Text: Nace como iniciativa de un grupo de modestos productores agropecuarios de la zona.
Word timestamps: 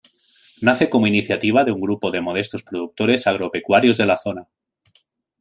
Nace 0.65 0.89
como 0.89 1.05
iniciativa 1.05 1.63
de 1.63 1.71
un 1.71 1.79
grupo 1.79 2.09
de 2.09 2.21
modestos 2.21 2.63
productores 2.63 3.27
agropecuarios 3.27 3.97
de 3.97 4.07
la 4.07 4.17
zona. 4.17 4.47